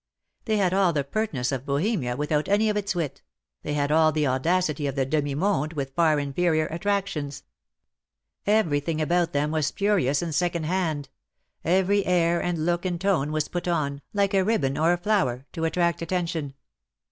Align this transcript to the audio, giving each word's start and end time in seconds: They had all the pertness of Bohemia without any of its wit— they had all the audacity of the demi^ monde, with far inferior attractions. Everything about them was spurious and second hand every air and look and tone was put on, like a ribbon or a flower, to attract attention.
They 0.45 0.57
had 0.57 0.73
all 0.73 0.93
the 0.93 1.03
pertness 1.03 1.51
of 1.51 1.63
Bohemia 1.63 2.15
without 2.15 2.49
any 2.49 2.69
of 2.71 2.75
its 2.75 2.95
wit— 2.95 3.21
they 3.61 3.75
had 3.75 3.91
all 3.91 4.11
the 4.11 4.25
audacity 4.25 4.87
of 4.87 4.95
the 4.95 5.05
demi^ 5.05 5.35
monde, 5.35 5.73
with 5.73 5.93
far 5.93 6.19
inferior 6.19 6.65
attractions. 6.71 7.43
Everything 8.47 8.99
about 8.99 9.31
them 9.31 9.51
was 9.51 9.67
spurious 9.67 10.23
and 10.23 10.33
second 10.33 10.63
hand 10.63 11.09
every 11.63 12.03
air 12.07 12.41
and 12.41 12.65
look 12.65 12.83
and 12.83 12.99
tone 12.99 13.31
was 13.31 13.47
put 13.47 13.67
on, 13.67 14.01
like 14.11 14.33
a 14.33 14.43
ribbon 14.43 14.75
or 14.75 14.91
a 14.91 14.97
flower, 14.97 15.45
to 15.51 15.65
attract 15.65 16.01
attention. 16.01 16.55